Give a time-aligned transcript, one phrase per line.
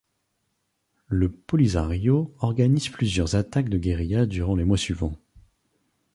[1.09, 5.15] Le Polisario organise plusieurs attaques de guerilla durant les mois suivants.